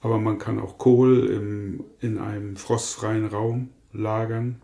[0.00, 4.60] Aber man kann auch Kohl im, in einem frostfreien Raum lagern,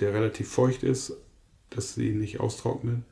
[0.00, 1.16] der relativ feucht ist,
[1.70, 3.04] dass sie nicht austrocknen.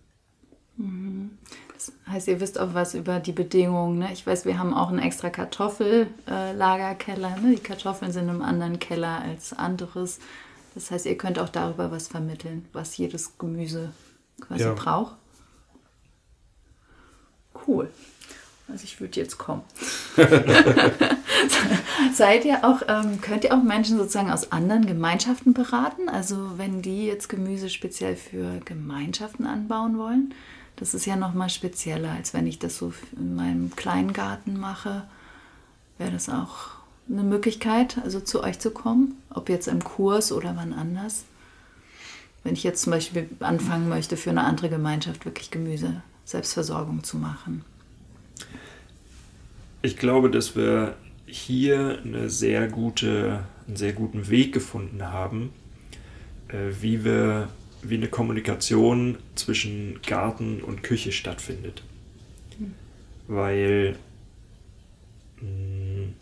[1.74, 3.98] Das heißt, ihr wisst auch was über die Bedingungen.
[4.00, 4.12] Ne?
[4.12, 7.36] Ich weiß, wir haben auch einen extra Kartoffellagerkeller.
[7.40, 7.54] Ne?
[7.56, 10.18] Die Kartoffeln sind im anderen Keller als anderes.
[10.74, 13.92] Das heißt, ihr könnt auch darüber was vermitteln, was jedes Gemüse
[14.40, 14.72] quasi Ja.
[14.74, 15.16] braucht.
[17.66, 17.90] Cool.
[18.68, 19.62] Also ich würde jetzt kommen.
[22.14, 26.08] Seid ihr auch, ähm, könnt ihr auch Menschen sozusagen aus anderen Gemeinschaften beraten?
[26.08, 30.34] Also wenn die jetzt Gemüse speziell für Gemeinschaften anbauen wollen?
[30.76, 35.04] Das ist ja nochmal spezieller, als wenn ich das so in meinem kleinen Garten mache.
[35.98, 36.70] Wäre das auch
[37.08, 39.16] eine Möglichkeit, also zu euch zu kommen?
[39.30, 41.24] Ob jetzt im Kurs oder wann anders?
[42.42, 47.18] Wenn ich jetzt zum Beispiel anfangen möchte, für eine andere Gemeinschaft wirklich Gemüse, Selbstversorgung zu
[47.18, 47.64] machen.
[49.82, 50.94] Ich glaube, dass wir
[51.26, 55.50] hier eine sehr gute, einen sehr guten Weg gefunden haben,
[56.48, 57.48] äh, wie wir
[57.82, 61.82] wie eine Kommunikation zwischen Garten und Küche stattfindet.
[63.26, 63.96] Weil
[65.40, 66.12] mh,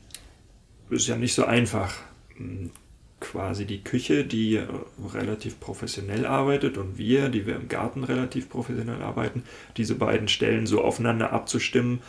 [0.90, 1.94] es ist ja nicht so einfach,
[2.38, 2.70] mh,
[3.20, 4.66] quasi die Küche, die äh,
[5.12, 9.44] relativ professionell arbeitet und wir, die wir im Garten relativ professionell arbeiten,
[9.76, 12.00] diese beiden Stellen so aufeinander abzustimmen,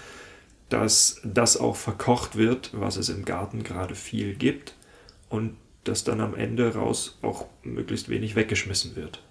[0.69, 4.75] dass das auch verkocht wird, was es im Garten gerade viel gibt
[5.29, 9.21] und dass dann am Ende raus auch möglichst wenig weggeschmissen wird.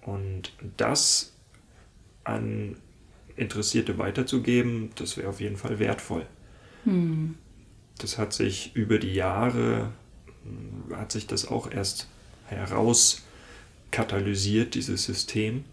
[0.00, 1.34] Und das
[2.24, 2.76] an
[3.36, 6.26] Interessierte weiterzugeben, das wäre auf jeden Fall wertvoll.
[7.98, 9.92] Das hat sich über die Jahre,
[10.92, 12.08] hat sich das auch erst
[12.46, 15.64] herauskatalysiert, dieses System.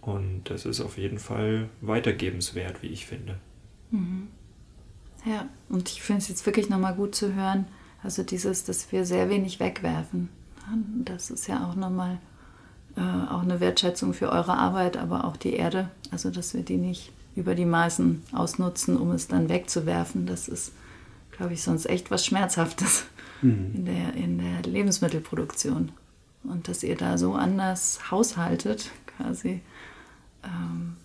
[0.00, 3.38] Und das ist auf jeden Fall weitergebenswert, wie ich finde.
[5.24, 7.66] Ja, und ich finde es jetzt wirklich nochmal gut zu hören,
[8.02, 10.28] also dieses, dass wir sehr wenig wegwerfen.
[11.04, 12.18] Das ist ja auch nochmal
[12.96, 15.88] äh, auch eine Wertschätzung für eure Arbeit, aber auch die Erde.
[16.10, 20.26] Also, dass wir die nicht über die Maßen ausnutzen, um es dann wegzuwerfen.
[20.26, 20.72] Das ist,
[21.30, 23.04] glaube ich, sonst echt was Schmerzhaftes
[23.42, 23.72] mhm.
[23.74, 25.92] in, der, in der Lebensmittelproduktion.
[26.44, 29.60] Und dass ihr da so anders haushaltet, quasi,
[30.42, 30.96] ähm,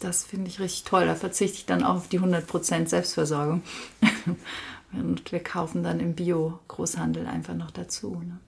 [0.00, 1.06] das finde ich richtig toll.
[1.06, 3.62] Da verzichte ich dann auch auf die 100% Selbstversorgung.
[4.92, 8.22] Und wir kaufen dann im Bio-Großhandel einfach noch dazu.
[8.26, 8.38] Ne?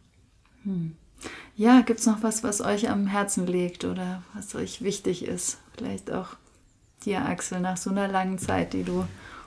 [0.64, 0.96] Hm.
[1.56, 5.58] Ja, gibt es noch was, was euch am Herzen liegt oder was euch wichtig ist?
[5.76, 6.36] Vielleicht auch
[7.04, 9.06] dir, Axel, nach so einer langen Zeit, die du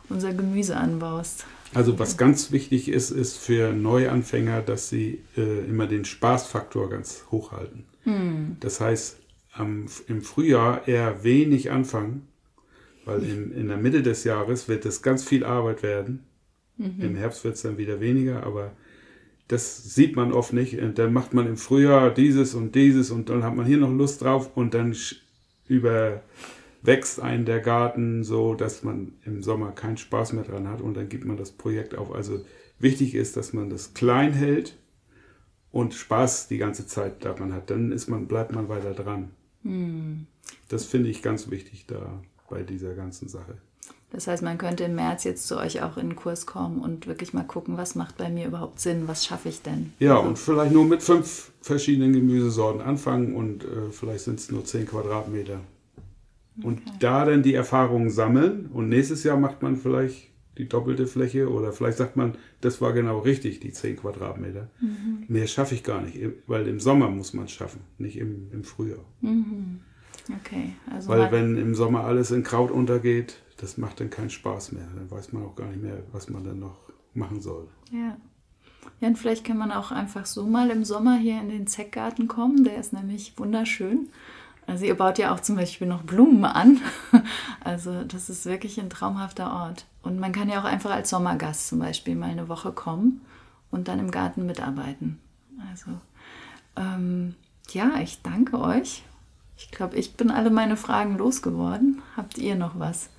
[0.09, 1.45] unser Gemüse anbaust.
[1.73, 7.25] Also was ganz wichtig ist, ist für Neuanfänger, dass sie äh, immer den Spaßfaktor ganz
[7.29, 7.85] hoch halten.
[8.03, 8.57] Hm.
[8.59, 9.17] Das heißt,
[9.53, 12.27] am, im Frühjahr eher wenig anfangen,
[13.05, 16.23] weil in, in der Mitte des Jahres wird es ganz viel Arbeit werden.
[16.77, 16.95] Mhm.
[16.99, 18.73] Im Herbst wird es dann wieder weniger, aber
[19.47, 20.79] das sieht man oft nicht.
[20.79, 23.91] Und dann macht man im Frühjahr dieses und dieses und dann hat man hier noch
[23.91, 24.95] Lust drauf und dann
[26.87, 30.95] überwächst einen der Garten so, dass man im Sommer keinen Spaß mehr dran hat und
[30.95, 32.13] dann gibt man das Projekt auf.
[32.13, 32.39] Also
[32.79, 34.77] wichtig ist, dass man das klein hält
[35.71, 37.69] und Spaß die ganze Zeit daran hat.
[37.69, 39.31] Dann ist man, bleibt man weiter dran.
[39.63, 40.27] Hm.
[40.69, 43.57] Das finde ich ganz wichtig da bei dieser ganzen Sache.
[44.11, 47.07] Das heißt, man könnte im März jetzt zu euch auch in den Kurs kommen und
[47.07, 49.91] wirklich mal gucken, was macht bei mir überhaupt Sinn, was schaffe ich denn?
[49.99, 50.29] Ja, also.
[50.29, 54.85] und vielleicht nur mit fünf verschiedenen Gemüsesorten anfangen und äh, vielleicht sind es nur zehn
[54.85, 55.59] Quadratmeter.
[56.63, 56.97] Und okay.
[56.99, 61.71] da dann die Erfahrungen sammeln und nächstes Jahr macht man vielleicht die doppelte Fläche oder
[61.71, 64.69] vielleicht sagt man, das war genau richtig, die zehn Quadratmeter.
[64.81, 65.25] Mhm.
[65.27, 68.63] Mehr schaffe ich gar nicht, weil im Sommer muss man es schaffen, nicht im, im
[68.63, 69.05] Frühjahr.
[69.21, 69.81] Mhm.
[70.41, 74.71] Okay, also weil wenn im Sommer alles in Kraut untergeht, das macht dann keinen Spaß
[74.73, 74.87] mehr.
[74.95, 76.77] Dann weiß man auch gar nicht mehr, was man dann noch
[77.13, 77.67] machen soll.
[77.91, 78.17] Ja.
[78.99, 82.27] Ja, und vielleicht kann man auch einfach so mal im Sommer hier in den Zeckgarten
[82.27, 82.63] kommen.
[82.63, 84.09] Der ist nämlich wunderschön.
[84.67, 86.79] Also ihr baut ja auch zum Beispiel noch Blumen an.
[87.63, 89.87] Also das ist wirklich ein traumhafter Ort.
[90.01, 93.21] Und man kann ja auch einfach als Sommergast zum Beispiel mal eine Woche kommen
[93.71, 95.19] und dann im Garten mitarbeiten.
[95.69, 95.91] Also
[96.77, 97.35] ähm,
[97.71, 99.03] ja, ich danke euch.
[99.57, 102.01] Ich glaube, ich bin alle meine Fragen losgeworden.
[102.15, 103.09] Habt ihr noch was?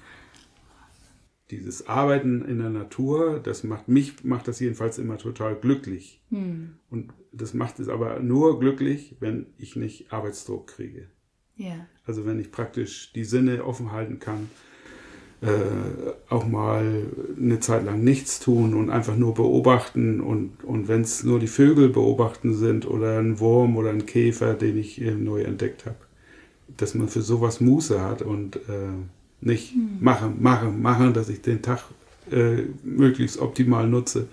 [1.51, 6.22] dieses Arbeiten in der Natur, das macht mich, macht das jedenfalls immer total glücklich.
[6.30, 6.74] Hm.
[6.90, 11.09] Und das macht es aber nur glücklich, wenn ich nicht Arbeitsdruck kriege.
[11.59, 11.87] Yeah.
[12.07, 14.49] Also wenn ich praktisch die Sinne offen halten kann,
[15.41, 15.49] äh,
[16.29, 17.07] auch mal
[17.37, 21.47] eine Zeit lang nichts tun und einfach nur beobachten und, und wenn es nur die
[21.47, 25.97] Vögel beobachten sind oder ein Wurm oder ein Käfer, den ich neu entdeckt habe,
[26.77, 28.91] dass man für sowas Muße hat und äh,
[29.41, 29.99] nicht hm.
[30.01, 31.85] machen, machen, machen, dass ich den Tag
[32.31, 34.27] äh, möglichst optimal nutze,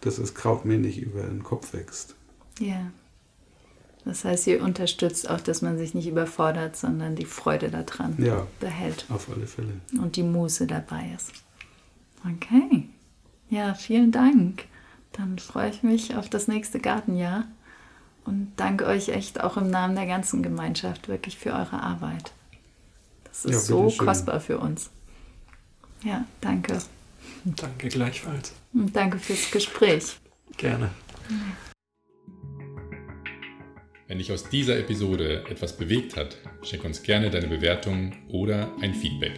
[0.00, 2.14] dass das Kraut mir nicht über den Kopf wächst.
[2.60, 2.92] Ja.
[4.06, 8.46] Das heißt, ihr unterstützt auch, dass man sich nicht überfordert, sondern die Freude daran ja,
[8.60, 9.04] behält.
[9.08, 9.80] Auf alle Fälle.
[10.00, 11.32] Und die Muße dabei ist.
[12.24, 12.88] Okay.
[13.50, 14.64] Ja, vielen Dank.
[15.10, 17.46] Dann freue ich mich auf das nächste Gartenjahr
[18.24, 22.32] und danke euch echt auch im Namen der ganzen Gemeinschaft wirklich für eure Arbeit.
[23.24, 24.06] Das ist ja, so schön.
[24.06, 24.90] kostbar für uns.
[26.04, 26.78] Ja, danke.
[27.44, 28.52] Danke gleichfalls.
[28.72, 30.16] Und danke fürs Gespräch.
[30.56, 30.90] Gerne.
[34.08, 38.94] Wenn dich aus dieser Episode etwas bewegt hat, schick uns gerne deine Bewertung oder ein
[38.94, 39.32] Feedback.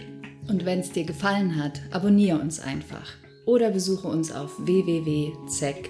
[0.47, 3.15] Und wenn es dir gefallen hat, abonniere uns einfach
[3.47, 5.89] oder besuche uns auf www.zeck.de.